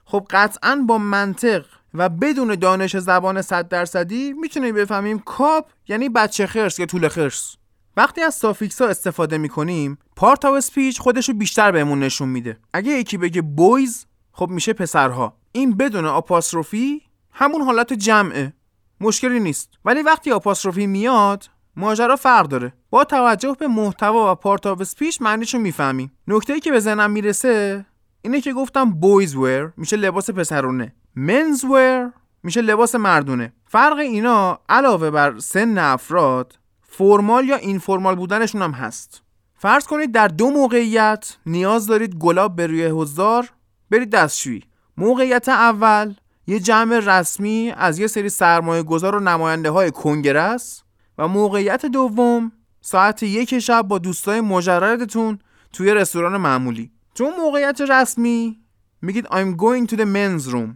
خب 0.05 0.27
قطعا 0.31 0.85
با 0.89 0.99
منطق 0.99 1.65
و 1.95 2.09
بدون 2.09 2.55
دانش 2.55 2.97
زبان 2.97 3.43
صد 3.43 3.69
درصدی 3.69 4.33
می‌تونیم 4.33 4.75
بفهمیم 4.75 5.19
cub 5.19 5.71
یعنی 5.89 6.09
بچه 6.09 6.47
خرس 6.47 6.79
یا 6.79 6.87
توله 6.87 7.09
خرس. 7.09 7.57
وقتی 7.97 8.21
از 8.21 8.35
suffix 8.35 8.83
ها 8.83 8.89
استفاده 8.89 9.39
می‌کنیم 9.39 9.99
part 10.17 10.45
of 10.45 10.55
speech 10.55 11.01
خودشو 11.01 11.33
بیشتر 11.33 11.71
بهمون 11.71 12.01
نشون 12.01 12.29
میده. 12.29 12.59
اگه 12.73 12.93
یکی 12.93 13.19
بگه 13.19 13.43
boys 13.43 14.07
خب 14.33 14.49
میشه 14.51 14.73
پسرها. 14.73 15.37
این 15.53 15.77
بدون 15.77 16.07
apostrophe 16.07 17.03
همون 17.33 17.63
حالت 17.63 17.93
جمعه. 17.93 18.53
مشکلی 19.01 19.41
نیست. 19.41 19.71
ولی 19.85 20.03
وقتی 20.03 20.33
apostrophe 20.33 20.87
میاد 20.87 21.45
ماجرا 21.79 22.17
فرق 22.17 22.47
داره. 22.47 22.73
با 22.91 23.05
توجه 23.05 23.57
به 23.59 23.69
محتوا 23.69 24.33
و 24.33 24.35
part 24.35 24.67
of 24.67 24.81
speech 24.81 25.23
معنیشو 25.23 25.59
می‌فهمیم 25.59 26.13
نکته 26.29 26.53
ای 26.53 26.61
که 26.61 26.71
به 26.71 26.81
ذهنم 26.81 27.11
می‌رسه 27.11 27.87
اینه 28.23 28.41
که 28.41 28.53
گفتم 28.53 28.91
boys' 28.91 29.37
wear 29.37 29.73
میشه 29.77 29.97
لباس 29.97 30.31
پسرونه. 30.31 30.95
men's 31.17 31.65
wear 31.65 32.09
میشه 32.43 32.61
لباس 32.61 32.95
مردونه. 32.95 33.53
فرق 33.67 33.99
اینا 33.99 34.61
علاوه 34.69 35.11
بر 35.11 35.39
سن 35.39 35.79
افراد 35.79 36.59
formal 36.83 37.45
یا 37.45 37.57
informal 37.57 38.15
بودنشون 38.15 38.63
هم 38.63 38.73
هست. 38.73 39.23
فرض 39.55 39.87
کنید 39.87 40.13
در 40.13 40.29
دو 40.29 40.51
موقعیت 40.51 41.37
نیاز 41.47 41.87
دارید 41.87 42.15
گلاب 42.15 42.57
به 42.57 42.67
روی 42.67 42.87
حضار 42.87 43.49
برید 43.91 44.11
دستشویی. 44.11 44.63
موقعیت 44.97 45.49
اول 45.49 46.15
یه 46.47 46.61
جمع 46.61 46.99
رسمی 46.99 47.73
از 47.77 47.99
یه 47.99 48.07
سری 48.07 48.29
سرمایه 48.29 48.83
گذار 48.83 49.15
و 49.15 49.21
نماینده 49.21 49.71
های 49.71 49.91
کنگرس 49.91 50.83
و 51.19 51.29
موقعیت 51.29 51.87
دوم 51.87 52.53
ساعت 52.81 53.23
یک 53.23 53.59
شب 53.59 53.83
با 53.83 53.99
دوستای 53.99 54.41
مجردتون 54.41 55.39
توی 55.73 55.95
رستوران 55.95 56.37
معمولی. 56.37 56.91
تو 57.15 57.31
موقعیت 57.39 57.81
رسمی 57.81 58.61
میگید 59.03 59.27
I'm 59.27 59.57
going 59.57 59.91
to 59.91 59.97
the 59.97 60.05
men's 60.05 60.53
room. 60.53 60.69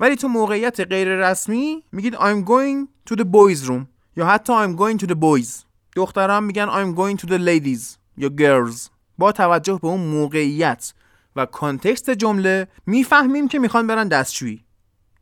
ولی 0.00 0.16
تو 0.16 0.28
موقعیت 0.28 0.80
غیر 0.80 1.08
رسمی 1.08 1.82
میگید 1.92 2.16
I'm 2.16 2.44
going 2.44 3.10
to 3.10 3.16
the 3.16 3.24
boys 3.24 3.68
room. 3.68 3.86
یا 4.16 4.26
حتی 4.26 4.52
I'm 4.52 4.78
going 4.78 5.04
to 5.04 5.06
the 5.06 5.14
boys. 5.14 5.64
دختران 5.96 6.44
میگن 6.44 6.66
I'm 6.66 6.98
going 6.98 7.20
to 7.20 7.28
the 7.28 7.38
ladies 7.38 7.96
یا 8.16 8.28
girls. 8.28 8.88
با 9.18 9.32
توجه 9.32 9.78
به 9.82 9.88
اون 9.88 10.00
موقعیت 10.00 10.92
و 11.36 11.46
context 11.46 12.10
جمله 12.10 12.68
می‌فهمیم 12.86 13.48
که 13.48 13.58
می‌خوان 13.58 13.86
برن 13.86 14.08
دستشویی. 14.08 14.64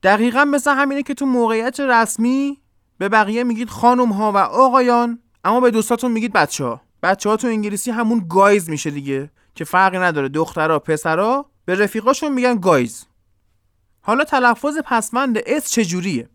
دقیقا 0.02 0.44
مثل 0.44 0.74
همینه 0.74 1.02
که 1.02 1.14
تو 1.14 1.26
موقعیت 1.26 1.80
رسمی 1.80 2.61
به 3.02 3.08
بقیه 3.08 3.44
میگید 3.44 3.70
خانم 3.70 4.12
ها 4.12 4.32
و 4.32 4.36
آقایان 4.36 5.18
اما 5.44 5.60
به 5.60 5.70
دوستاتون 5.70 6.12
میگید 6.12 6.32
بچه 6.32 6.64
ها 6.64 6.80
بچه 7.02 7.30
ها 7.30 7.36
تو 7.36 7.46
انگلیسی 7.46 7.90
همون 7.90 8.26
guys 8.28 8.70
میشه 8.70 8.90
دیگه 8.90 9.30
که 9.54 9.64
فرقی 9.64 9.98
نداره. 9.98 10.28
دخترها 10.28 10.78
پسرها 10.78 11.50
به 11.64 11.74
رفیقاشون 11.74 12.32
میگن 12.32 12.60
guys. 12.60 13.06
حالا 14.00 14.24
تلفظ 14.24 14.78
پسوند 14.84 15.38
S 15.46 15.70
چجوریه؟ 15.70 16.28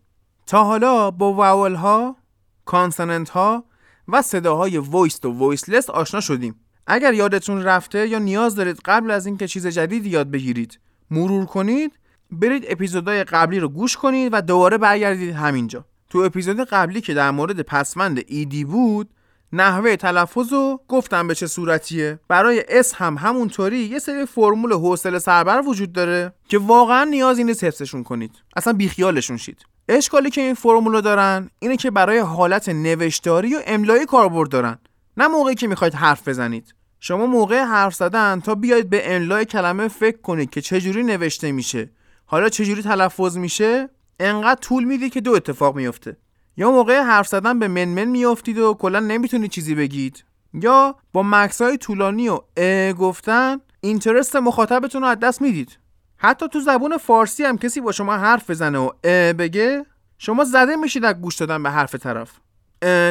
تا 0.46 0.64
حالا 0.64 1.10
با 1.10 1.32
vowel 1.32 1.74
ها 1.74 2.16
consonant 2.64 3.28
ها 3.30 3.64
و 4.08 4.22
صداهای 4.22 4.78
voiced 4.78 5.24
و 5.24 5.38
voiceless 5.38 5.90
آشنا 5.90 6.20
شدیم. 6.20 6.60
اگر 6.86 7.14
یادتون 7.14 7.62
رفته 7.62 8.08
یا 8.08 8.18
نیاز 8.18 8.54
دارید 8.54 8.80
قبل 8.84 9.10
از 9.10 9.26
اینکه 9.26 9.48
چیز 9.48 9.66
جدیدی 9.66 10.08
یاد 10.08 10.30
بگیرید 10.30 10.80
مرور 11.10 11.46
کنید 11.46 11.92
برید 12.30 12.64
اپیزودهای 12.68 13.24
قبلی 13.24 13.60
رو 13.60 13.68
گوش 13.68 13.96
کنید 13.96 14.28
و 14.32 14.40
دوباره 14.40 14.78
برگردید 14.78 15.34
همینجا. 15.34 15.84
تو 16.10 16.18
اپیزود 16.18 16.60
قبلی 16.60 17.00
که 17.00 17.14
در 17.14 17.30
مورد 17.30 17.62
پسمند 17.62 18.24
ایدی 18.26 18.64
بود 18.64 19.10
نحوه 19.52 19.96
تلفظ 19.96 20.52
رو 20.52 20.80
گفتم 20.88 21.28
به 21.28 21.34
چه 21.34 21.46
صورتیه. 21.46 22.18
برای 22.28 22.64
S 22.68 22.94
هم 22.94 23.16
همونطوری 23.18 23.78
یه 23.78 23.98
سری 23.98 24.26
فرمول 24.26 24.72
حوصله 24.72 25.18
سربر 25.18 25.62
وجود 25.66 25.92
داره 25.92 26.32
که 26.48 26.58
واقعا 26.58 27.04
نیازی 27.04 27.44
نیست 27.44 27.64
حفظشون 27.64 28.02
کنید. 28.02 28.30
اصلا 28.56 28.72
بیخیالشون 28.72 29.36
شید. 29.36 29.58
اشکالی 29.88 30.30
که 30.30 30.40
این 30.40 30.54
فرمول 30.54 31.00
دارن 31.00 31.50
اینه 31.58 31.76
که 31.76 31.90
برای 31.90 32.18
حالت 32.18 32.68
نوشتاری 32.68 33.54
و 33.54 33.60
املایی 33.66 34.06
کاربرد 34.06 34.50
دارن 34.50 34.78
نه 35.16 35.28
موقعی 35.28 35.54
که 35.54 35.66
می‌خواید 35.66 35.94
حرف 35.94 36.28
بزنید. 36.28 36.74
شما 37.00 37.26
موقع 37.26 37.64
حرف 37.64 37.94
زدن 37.94 38.40
تا 38.40 38.54
بیاید 38.54 38.90
به 38.90 39.14
املای 39.14 39.44
کلمه 39.44 39.88
فکر 39.88 40.20
کنید 40.20 40.50
که 40.50 40.60
چجوری 40.60 41.02
نوشته 41.02 41.52
میشه. 41.52 41.90
حالا 42.26 42.48
چجوری 42.48 42.82
تلفظ 42.82 43.36
میشه؟ 43.36 43.88
انقدر 44.20 44.60
طول 44.60 44.84
می‌دید 44.84 45.12
که 45.12 45.20
دو 45.20 45.32
اتفاق 45.32 45.76
میفته 45.76 46.16
یا 46.56 46.70
موقع 46.70 47.00
حرف 47.02 47.28
زدن 47.28 47.58
به 47.58 47.68
منمن 47.68 48.04
میافتید 48.04 48.58
و 48.58 48.74
کلا 48.74 49.00
نمی‌تونید 49.00 49.50
چیزی 49.50 49.74
بگید. 49.74 50.24
یا 50.54 50.96
با 51.12 51.22
مکس 51.22 51.62
های 51.62 51.78
طولانی 51.78 52.28
و 52.28 52.40
اه 52.56 52.92
گفتن 52.92 53.58
اینترست 53.80 54.36
مخاطبتون 54.36 55.02
رو 55.02 55.08
از 55.08 55.20
دست 55.20 55.42
می‌دید. 55.42 55.78
حتی 56.16 56.48
تو 56.48 56.60
زبون 56.60 56.96
فارسی 56.96 57.44
هم 57.44 57.58
کسی 57.58 57.80
با 57.80 57.92
شما 57.92 58.16
حرف 58.16 58.50
بزنه 58.50 58.78
و 58.78 58.90
اه 59.04 59.32
بگه 59.32 59.86
شما 60.18 60.44
زده 60.44 60.76
میشید 60.76 61.04
از 61.04 61.14
گوش 61.14 61.36
دادن 61.36 61.62
به 61.62 61.70
حرف 61.70 61.94
طرف. 61.94 62.30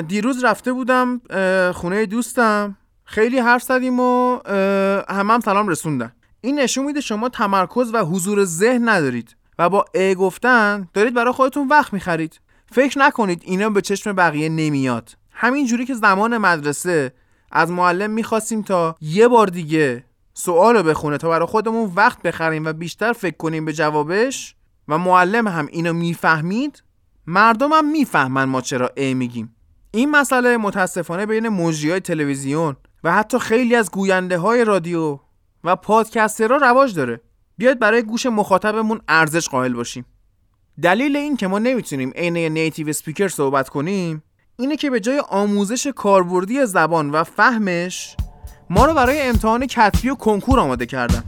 دیروز 0.08 0.44
رفته 0.44 0.74
بودم 0.74 1.22
خونه 1.74 2.06
دوستم. 2.06 2.78
خیلی 3.04 3.40
حرف 3.40 3.64
زدیم 3.64 4.00
و 4.00 4.40
همه 5.10 5.34
هم 5.34 5.40
سلام 5.40 5.68
رسوندن. 5.68 6.12
این 6.42 6.60
نشون 6.60 6.86
میده 6.86 7.02
شما 7.02 7.30
تمرکز 7.30 7.94
و 7.94 7.98
حضور 7.98 8.44
ذهن 8.44 8.90
ندارید. 8.90 9.36
و 9.60 9.70
با 9.70 9.86
ا 9.94 10.14
گفتن 10.14 10.88
دارید 10.94 11.14
برای 11.14 11.34
خودتون 11.34 11.68
وقت 11.68 11.94
می‌خرید. 11.94 12.40
فکر 12.72 13.00
نکنید 13.00 13.42
اینا 13.46 13.70
به 13.70 13.82
چشم 13.82 14.14
بقیه 14.14 14.50
نمیاد. 14.50 15.18
همین 15.32 15.66
جوری 15.66 15.86
که 15.86 15.94
زمان 15.94 16.38
مدرسه 16.38 17.14
از 17.52 17.72
معلم 17.72 18.12
می‌خواستیم 18.12 18.62
تا 18.62 18.96
یه 19.02 19.28
بار 19.28 19.48
دیگه 19.48 20.04
سوال 20.34 20.78
رو 20.78 20.84
بخونه 20.84 21.18
تا 21.18 21.30
برای 21.30 21.48
خودمون 21.48 21.92
وقت 21.96 22.22
بخریم 22.22 22.66
و 22.66 22.74
بیشتر 22.74 23.14
فکر 23.14 23.38
کنیم 23.38 23.66
به 23.66 23.74
جوابش 23.74 24.56
و 24.88 24.98
معلم 24.98 25.48
هم 25.48 25.68
اینو 25.72 25.94
می‌فهمید 25.94 26.84
مردم 27.28 27.74
هم 27.74 27.92
می‌فهمن 27.92 28.44
ما 28.44 28.62
چرا 28.62 28.92
ا 28.98 29.14
میگیم. 29.14 29.56
این 29.92 30.12
مسئله 30.12 30.58
متاسفانه 30.58 31.26
بین 31.26 31.50
مجری 31.50 32.00
تلویزیون 32.00 32.76
و 33.04 33.12
حتی 33.12 33.40
خیلی 33.40 33.76
از 33.76 33.92
گوینده 33.92 34.38
های 34.38 34.66
رادیو 34.66 35.20
و 35.64 35.76
پادکسترها 35.76 36.58
رواج 36.58 36.96
داره. 36.96 37.22
بیاید 37.58 37.80
برای 37.80 38.04
گوش 38.04 38.26
مخاطبمون 38.26 39.02
ارزش 39.08 39.50
قائل 39.50 39.74
باشیم. 39.74 40.06
دلیل 40.82 41.16
این 41.16 41.38
که 41.38 41.48
ما 41.48 41.60
نمی‌تونیم 41.60 42.12
عین 42.16 42.38
نیتیو 42.38 42.90
اسپیکر 42.90 43.28
صحبت 43.28 43.70
کنیم 43.70 44.24
اینه 44.60 44.76
که 44.76 44.90
به 44.90 45.00
جای 45.00 45.20
آموزش 45.30 45.88
کاربردی 45.88 46.66
زبان 46.66 47.10
و 47.10 47.24
فهمش 47.24 48.16
ما 48.70 48.86
رو 48.86 48.94
برای 48.94 49.22
امتحان 49.22 49.68
کتبی 49.68 50.10
و 50.10 50.16
کنکور 50.16 50.60
آماده 50.60 50.86
کردن. 50.86 51.24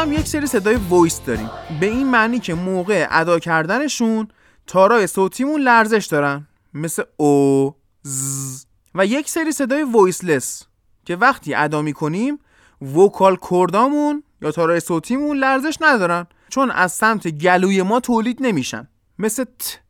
گفتم 0.00 0.12
یک 0.12 0.28
سری 0.28 0.46
صدای 0.46 0.74
وایس 0.88 1.20
داریم. 1.26 1.50
به 1.80 1.86
این 1.86 2.10
معنی 2.10 2.38
که 2.38 2.54
موقع 2.54 3.06
ادا 3.10 3.38
کردنشون 3.38 4.28
تارای 4.66 5.06
صوتیمون 5.06 5.60
لرزش 5.60 6.06
دارن. 6.06 6.48
مثل 6.74 7.02
او 7.16 7.74
ز. 8.02 8.64
و 8.94 9.06
یک 9.06 9.28
سری 9.28 9.52
صدای 9.52 9.82
voiceless 9.82 10.64
که 11.04 11.16
وقتی 11.16 11.54
ادا 11.54 11.82
می‌کنیم 11.82 12.38
vocal 12.96 13.38
cord 13.50 13.91
امون 13.91 14.22
یا 14.42 14.50
تارای 14.50 14.80
صوتیمون 14.80 15.36
لرزش 15.36 15.76
ندارن. 15.80 16.26
چون 16.48 16.70
از 16.70 16.92
سمت 16.92 17.28
گلوی 17.28 17.82
ما 17.82 18.00
تولید 18.00 18.38
نمیشن. 18.40 18.88
مثل 19.18 19.44
ت 19.44 19.80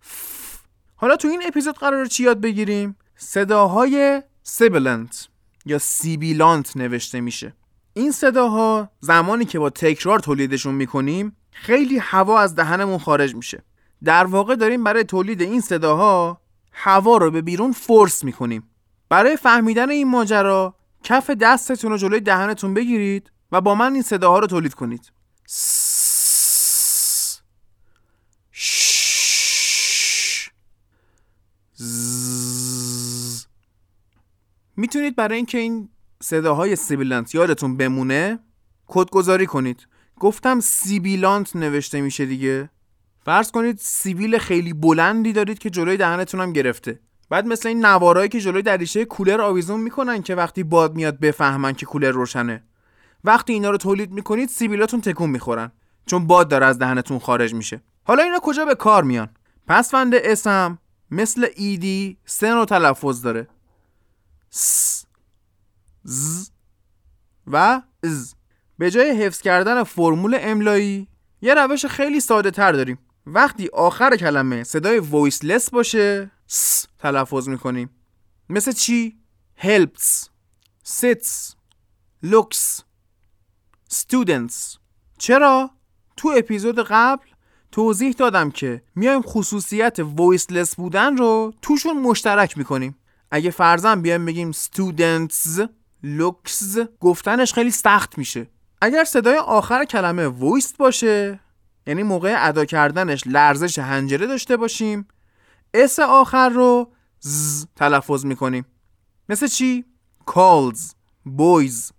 ف. 0.00 0.56
حالا 0.96 1.16
تو 1.16 1.28
این 1.28 1.42
اپیزود 1.46 1.78
قراره 1.78 2.08
چی 2.08 2.22
یاد 2.22 2.40
بگیریم؟ 2.40 2.96
صداهای 3.16 4.22
sibilant 4.42 5.28
یا 5.66 5.78
سیبیلانت 5.78 6.76
نوشته 6.76 7.20
میشه. 7.20 7.54
این 7.92 8.12
صداها 8.12 8.90
زمانی 9.00 9.44
که 9.44 9.58
با 9.58 9.70
تکرار 9.70 10.18
تولیدشون 10.18 10.74
می‌کنیم 10.74 11.36
خیلی 11.50 11.98
هوا 11.98 12.40
از 12.40 12.54
دهنمون 12.54 12.98
خارج 12.98 13.34
میشه. 13.34 13.64
در 14.04 14.24
واقع 14.24 14.56
داریم 14.56 14.84
برای 14.84 15.04
تولید 15.04 15.40
این 15.40 15.60
صداها 15.60 16.40
هوا 16.72 17.16
رو 17.16 17.30
به 17.30 17.42
بیرون 17.42 17.72
فورس 17.72 18.24
می‌کنیم. 18.24 18.70
برای 19.08 19.36
فهمیدن 19.36 19.90
این 19.90 20.08
ماجرا 20.10 20.74
کف 21.02 21.30
دستتون 21.30 21.90
رو 21.90 21.96
جلوی 21.96 22.20
دهنتون 22.20 22.74
بگیرید 22.74 23.32
و 23.52 23.60
با 23.60 23.74
من 23.74 23.92
این 23.92 24.02
صداها 24.02 24.38
رو 24.38 24.46
تولید 24.46 24.74
کنید. 24.74 25.12
می‌تونید 34.76 35.16
برای 35.16 35.36
اینکه 35.36 35.58
این 35.58 35.88
صداهای 36.22 36.76
سیبیلانت 36.76 37.34
یادتون 37.34 37.76
بمونه؟ 37.76 38.38
کدگذاری 38.86 39.46
کنید. 39.46 39.86
گفتم 40.20 40.60
سیبیلانت 40.60 41.56
نوشته 41.56 42.00
میشه 42.00 42.26
دیگه. 42.26 42.70
فرض 43.24 43.50
کنید 43.50 43.78
سیبیل 43.78 44.38
خیلی 44.38 44.72
بلندی 44.72 45.32
دارید 45.32 45.58
که 45.58 45.70
جلوی 45.70 45.96
دهنتون 45.96 46.40
هم 46.40 46.52
گرفته. 46.52 47.00
بعد 47.30 47.46
مثل 47.46 47.68
این 47.68 47.84
نوارایی 47.84 48.28
که 48.28 48.40
جلوی 48.40 48.62
دریچه 48.62 49.04
کولر 49.04 49.40
آویزون 49.40 49.80
می‌کنن 49.80 50.22
که 50.22 50.34
وقتی 50.34 50.62
باد 50.62 50.94
میاد 50.94 51.20
بفهمن 51.20 51.72
که 51.72 51.86
کولر 51.86 52.10
روشنه. 52.10 52.64
وقتی 53.24 53.52
اینا 53.52 53.70
رو 53.70 53.76
تولید 53.76 54.10
می‌کنید 54.10 54.48
سیبیلاتون 54.48 55.00
تکون 55.00 55.30
می‌خورن. 55.30 55.72
چون 56.06 56.26
باد 56.26 56.48
داره 56.48 56.66
از 56.66 56.78
دهنتون 56.78 57.18
خارج 57.18 57.54
میشه. 57.54 57.82
حالا 58.04 58.22
اینا 58.22 58.38
کجا 58.42 58.64
به 58.64 58.74
کار 58.74 59.04
میان؟ 59.04 59.28
پسوند 59.66 60.14
اسم 60.14 60.78
مثل 61.10 61.46
ایدی 61.56 62.18
سه 62.24 62.50
نوع 62.50 62.64
تلفظ 62.64 63.22
داره. 63.22 63.48
س 64.50 64.97
ز 66.10 66.50
و 67.46 67.82
از 68.02 68.34
به 68.78 68.90
جای 68.90 69.10
حفظ 69.10 69.40
کردن 69.40 69.82
فرمول 69.82 70.38
املایی 70.40 71.08
یه 71.40 71.54
روش 71.54 71.86
خیلی 71.86 72.20
ساده 72.20 72.50
تر 72.50 72.72
داریم. 72.72 72.98
وقتی 73.26 73.68
آخر 73.72 74.16
کلمه 74.16 74.64
صدای 74.64 74.98
وایسلس 74.98 75.70
باشه 75.70 76.30
س 76.46 76.86
تلفظ 76.98 77.48
می‌کنیم. 77.48 77.90
مثل 78.48 78.72
چی؟ 78.72 79.18
helps 79.60 80.28
sits 80.86 81.54
looks 82.24 82.82
students. 83.92 84.78
چرا؟ 85.18 85.70
تو 86.16 86.34
اپیزود 86.36 86.78
قبل 86.78 87.26
توضیح 87.72 88.12
دادم 88.12 88.50
که 88.50 88.82
میایم 88.94 89.22
خصوصیت 89.22 89.96
voiceless 89.98 90.74
بودن 90.74 91.16
رو 91.16 91.54
توشون 91.62 92.00
مشترک 92.00 92.58
می‌کنیم. 92.58 92.98
اگه 93.30 93.50
فرضاً 93.50 93.96
بیایم 93.96 94.24
بگیم 94.24 94.52
students 94.52 95.68
looks 96.04 96.78
گفتنش 97.00 97.52
خیلی 97.52 97.70
سخت 97.70 98.18
میشه. 98.18 98.46
اگر 98.82 99.04
صدای 99.04 99.36
آخر 99.36 99.84
کلمه 99.84 100.26
voiced 100.26 100.76
باشه 100.76 101.40
یعنی 101.86 102.02
موقع 102.02 102.36
ادا 102.38 102.64
کردنش 102.64 103.22
لرزش 103.26 103.78
حنجره 103.78 104.26
داشته 104.26 104.56
باشیم 104.56 105.08
S 105.74 105.98
آخر 105.98 106.48
رو 106.48 106.92
ز 107.20 107.64
تلفظ 107.76 108.24
می‌کنیم. 108.24 108.66
مثل 109.28 109.46
چی؟ 109.46 109.84
calls 110.30 110.78
boys 111.26 111.92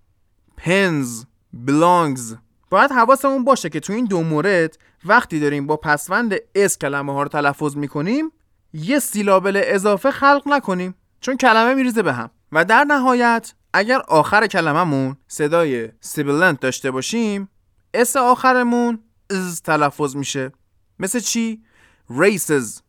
pens 0.62 1.25
belongs. 1.67 2.35
باید 2.69 2.91
حواسمون 2.91 3.43
باشه 3.43 3.69
که 3.69 3.79
تو 3.79 3.93
این 3.93 4.05
دو 4.05 4.23
مورد 4.23 4.77
وقتی 5.05 5.39
داریم 5.39 5.67
با 5.67 5.77
پسوند 5.77 6.35
S 6.56 6.78
کلمه 6.77 7.13
ها 7.13 7.23
رو 7.23 7.29
تلفظ 7.29 7.75
می‌کنیم 7.75 8.31
یه 8.73 8.99
syllable 8.99 9.62
اضافه 9.65 10.12
خلق 10.12 10.43
نکنیم 10.45 10.95
چون 11.21 11.38
کلمه 11.38 11.73
میریزه 11.73 12.01
به 12.01 12.13
هم. 12.13 12.29
و 12.51 12.65
در 12.65 12.83
نهایت 12.83 13.53
اگر 13.73 13.99
آخر 14.08 14.47
کلممون 14.47 15.17
صدای 15.27 15.89
sibilant 16.02 16.60
داشته 16.60 16.91
باشیم 16.91 17.49
S 17.93 18.15
آخرمون 18.15 18.99
از 19.29 19.62
تلفظ 19.63 20.15
میشه 20.15 20.51
مثل 20.99 21.19
چی؟ 21.19 21.63
races 22.10 22.82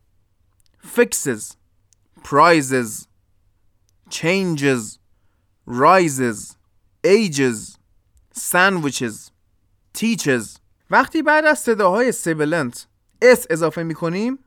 fixes 0.95 1.55
prizes 2.23 3.07
changes 4.09 4.99
rises 5.67 6.57
ages 7.03 7.77
sandwiches 8.33 9.31
teaches 9.93 10.59
وقتی 10.89 11.21
بعد 11.21 11.45
از 11.45 11.59
صداهای 11.59 12.11
sibilant 12.11 12.87
S 13.21 13.45
اضافه 13.49 13.83
می‌کنیم 13.83 14.39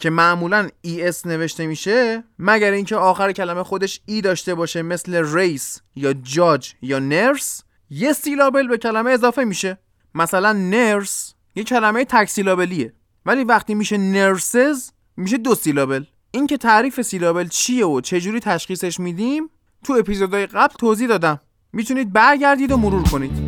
که 0.00 0.10
معمولا 0.10 0.68
ES 0.84 1.26
نوشته 1.26 1.66
میشه 1.66 2.24
مگر 2.38 2.70
اینکه 2.70 2.96
آخر 2.96 3.32
کلمه 3.32 3.62
خودش 3.62 4.00
E 4.06 4.20
داشته 4.20 4.54
باشه 4.54 4.82
مثل 4.82 5.34
race 5.34 5.80
یا 5.96 6.12
جاج 6.12 6.72
یا 6.82 6.98
nurse 6.98 7.62
یه 7.90 8.12
syllable 8.12 8.68
به 8.68 8.78
کلمه 8.78 9.10
اضافه 9.10 9.44
میشه. 9.44 9.78
مثلا 10.14 10.52
nurse 10.52 11.34
یه 11.54 11.64
کلمه 11.64 12.04
تک 12.04 12.28
syllable 12.28 12.79
یه 12.79 12.92
ولی 13.26 13.44
وقتی 13.44 13.74
میشه 13.74 13.98
نرسز 13.98 14.90
میشه 15.16 15.38
دو 15.38 15.54
سیلابل 15.54 16.04
این 16.30 16.46
که 16.46 16.56
تعریف 16.56 17.02
سیلابل 17.02 17.48
چیه 17.48 17.86
و 17.86 18.00
چجوری 18.00 18.40
تشخیصش 18.40 19.00
میدیم 19.00 19.50
تو 19.84 19.92
اپیزودهای 19.92 20.46
قبل 20.46 20.74
توضیح 20.78 21.08
دادم. 21.08 21.40
می‌تونید 21.72 22.12
برگردید 22.12 22.72
و 22.72 22.76
مرور 22.76 23.02
کنید. 23.02 23.45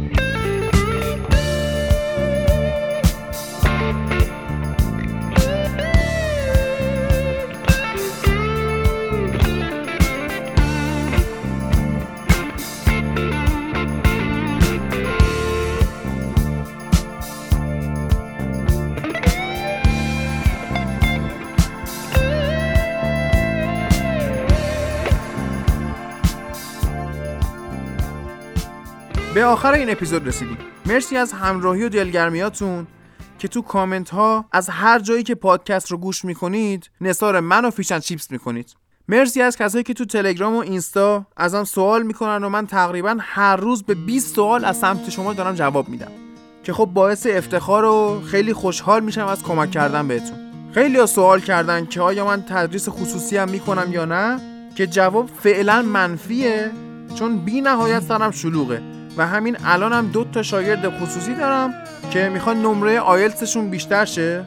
به 29.39 29.45
آخر 29.45 29.73
این 29.73 29.91
اپیزود 29.91 30.27
رسیدیم. 30.27 30.59
مرسی 30.87 31.17
از 31.17 31.33
همراهی 31.33 31.85
و 31.85 31.89
دلگرمیاتون 31.89 32.87
که 33.39 33.49
تو 33.49 33.63
کامنت 33.63 34.11
ها 34.11 34.45
از 34.53 34.69
هر 34.69 34.99
جایی 34.99 35.23
که 35.23 35.35
پادکست 35.35 35.91
رو 35.91 35.99
گوش 35.99 36.25
می‌کنید 36.25 36.91
نثار 37.01 37.41
من 37.41 37.65
و 37.65 37.71
فیشن 37.71 37.99
چیپس 37.99 38.31
می‌کنید. 38.31 38.75
مرسی 39.09 39.43
از 39.43 39.57
کسایی 39.57 39.85
که 39.85 39.95
تو 39.95 40.05
تلگرام 40.05 40.57
و 40.57 40.59
اینستا 40.59 41.27
ازم 41.37 41.65
سوال 41.65 42.03
می‌کنن 42.03 42.45
و 42.45 42.49
من 42.49 42.67
تقریبا 42.67 43.17
هر 43.21 43.57
روز 43.57 43.83
به 43.83 43.95
20 43.95 44.35
سوال 44.35 44.65
از 44.65 44.77
سمت 44.77 45.11
شما 45.11 45.33
دارم 45.33 45.55
جواب 45.55 45.89
میدم. 45.89 46.13
که 46.65 46.73
خب 46.73 46.87
باعث 46.87 47.27
افتخار 47.31 47.85
و 47.85 48.23
خیلی 48.27 48.53
خوشحال 48.53 49.05
میشم 49.05 49.27
از 49.27 49.43
کمک 49.43 49.71
کردن 49.71 50.09
بهتون. 50.09 50.39
خیلی 50.75 50.99
ها 50.99 51.07
سوال 51.07 51.41
کردن 51.41 51.87
که 51.87 52.01
آیا 52.01 52.27
من 52.27 52.43
تدریس 52.43 52.89
خصوصی 52.89 53.37
هم 53.37 53.51
می‌کنم 53.51 53.93
یا 53.93 54.05
نه؟ 54.05 54.41
که 54.77 54.87
جواب 54.87 55.31
فعلا 55.43 55.83
منفیه 55.83 56.71
چون 57.15 57.37
بی 57.37 57.61
نهایت 57.61 58.03
سرم 58.03 58.31
شلوغه. 58.31 58.98
و 59.19 59.27
همین 59.27 59.57
الانم 59.65 60.07
دو 60.07 60.25
تا 60.25 60.43
شاگرد 60.43 60.99
خصوصی 60.99 61.35
دارم 61.35 61.75
که 62.11 62.29
می‌خوان 62.29 62.63
نمره 62.63 63.01
آیلتسشون 63.01 63.71
بیشتر 63.71 64.05
شه 64.05 64.45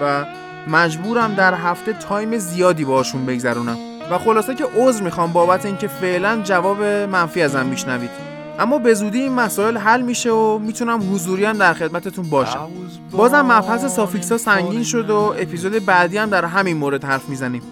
و 0.00 0.24
مجبورم 0.68 1.34
در 1.34 1.54
هفته 1.54 1.92
time 1.92 2.38
زیادی 2.38 2.84
باشون 2.84 3.26
بگذرونم. 3.26 3.76
و 4.10 4.18
خلاصه 4.18 4.54
که 4.54 4.66
عذر 4.76 5.02
می‌خوام 5.02 5.32
بابت 5.32 5.66
اینکه 5.66 5.88
فعلا 5.88 6.40
جواب 6.44 6.82
منفی 6.82 7.42
ازم 7.42 7.66
میشنوید. 7.66 8.10
اما 8.58 8.78
به 8.78 8.94
زودی 8.94 9.20
این 9.20 9.32
مسائل 9.32 9.76
حل 9.76 10.00
میشه 10.00 10.30
و 10.30 10.58
می‌تونم 10.58 11.14
حضوری 11.14 11.44
هم 11.44 11.58
در 11.58 11.74
خدمتتون 11.74 12.30
باشم. 12.30 12.68
بازم 13.10 13.40
مبحث 13.40 13.84
suffix 13.84 14.32
ها 14.32 14.38
سنگین 14.38 14.82
شد 14.82 15.10
و 15.10 15.34
اپیزود 15.38 15.86
بعدی 15.86 16.18
هم 16.18 16.30
در 16.30 16.44
همین 16.44 16.76
مورد 16.76 17.04
حرف 17.04 17.28
می‌زنیم. 17.28 17.62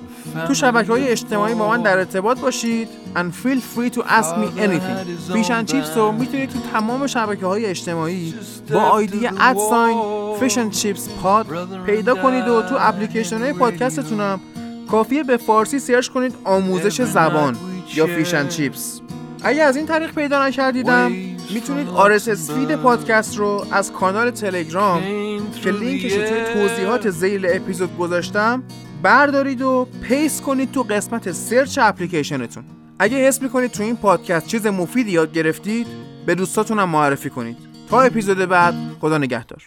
تو 0.47 0.55
شبکه 0.55 0.93
های 0.93 1.09
اجتماعی 1.09 1.55
با 1.55 1.69
من 1.69 1.83
در 1.83 1.99
ارتباط 1.99 2.41
باشید. 2.41 2.89
And 3.15 3.47
feel 3.47 3.61
free 3.77 3.91
to 3.97 4.01
ask 4.01 4.35
me 4.37 4.61
anything. 4.61 5.33
fish 5.33 5.49
and 5.49 5.71
chips 5.71 5.97
رو 5.97 6.13
می‌تونید 6.13 6.51
تو 6.51 6.59
تمام 6.73 7.07
شبکه 7.07 7.47
های 7.47 7.67
اجتماعی 7.67 8.35
با 8.73 8.81
ID 8.81 9.27
at 9.27 9.51
sign 9.51 9.99
fish 10.41 10.53
and 10.53 10.77
chips 10.77 11.01
pod 11.25 11.47
پیدا 11.87 12.15
کنید 12.15 12.49
و 12.49 12.63
تو 12.63 12.77
اپلیکیشن 12.79 13.39
های 13.39 13.53
پادکستتون 13.53 14.21
هم 14.21 14.41
کافیه 14.91 15.23
به 15.23 15.37
فارسی 15.37 15.79
search 15.79 16.09
کنید 16.09 16.35
آموزش 16.45 17.03
زبان 17.03 17.57
یا 17.95 18.07
fish 18.07 18.35
and 18.35 18.53
chips. 18.53 19.03
اگه 19.43 19.63
از 19.63 19.77
این 19.77 19.87
طریق 19.87 20.15
پیدا 20.15 20.47
نکردیدم 20.47 21.13
می‌تونید 21.55 21.89
RSS 21.89 22.53
feed 22.53 22.77
پادکست 22.77 23.37
رو 23.37 23.67
از 23.71 23.93
کانال 23.93 24.31
تلگرام 24.31 25.03
که 25.63 25.71
لینکش 25.71 26.13
توی 26.13 26.45
توضیحات 26.55 27.11
ذیل 27.11 27.47
اپیزود 27.51 27.97
گذاشتم 27.99 28.63
بردارید 29.03 29.63
و 29.63 29.89
paste 30.03 30.43
کنید 30.43 30.73
تو 30.73 30.83
قسمت 30.83 31.33
search 31.33 31.79
اپلیکیشنتون. 31.83 32.65
اگه 32.99 33.17
حس 33.17 33.43
می‌کنید 33.43 33.71
تو 33.71 33.83
این 33.83 33.97
پادکست 33.97 34.47
چیز 34.47 34.67
مفیدی 34.67 35.11
یاد 35.11 35.33
گرفتید 35.33 35.87
به 36.27 36.35
دوستاتون 36.35 36.79
هم 36.79 36.89
معرفی 36.89 37.31
کنید. 37.31 37.57
تا 37.91 38.01
اپیزود 38.01 38.39
بعد 38.39 38.75
خدا 39.01 39.19
نگهدار. 39.19 39.63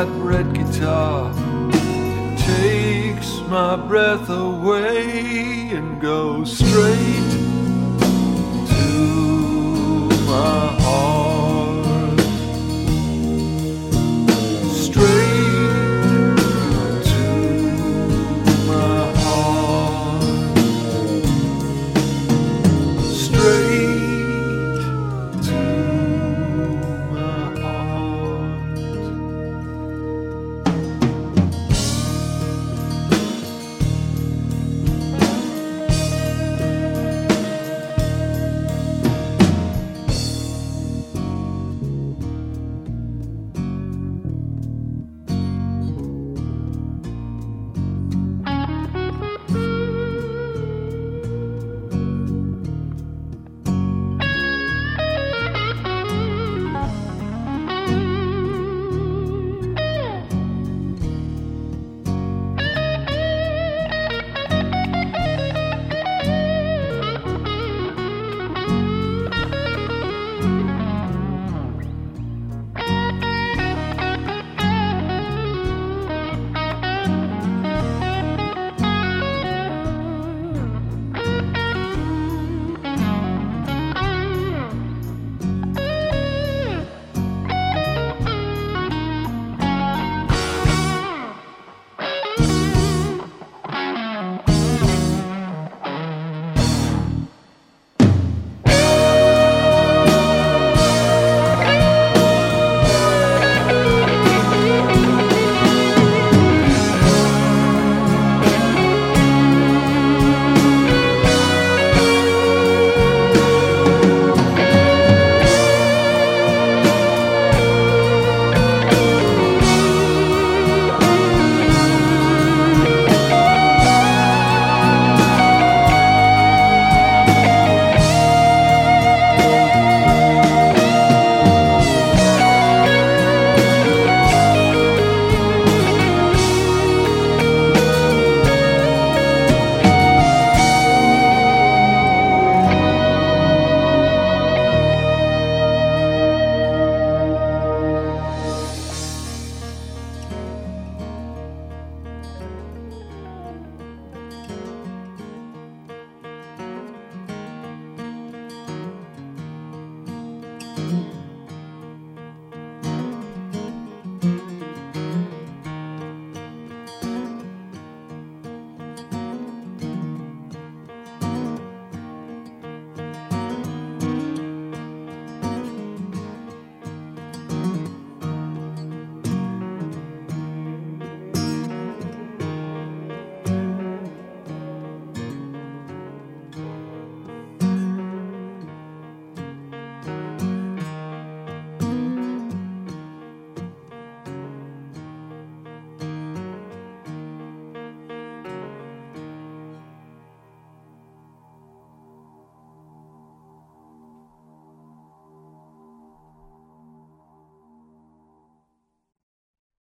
That 0.00 0.08
red 0.22 0.54
guitar. 0.54 1.30
It 1.74 2.38
takes 2.38 3.40
my 3.50 3.76
breath 3.76 4.30
away 4.30 5.72
and 5.72 6.00
goes 6.00 6.56
straight 6.56 7.09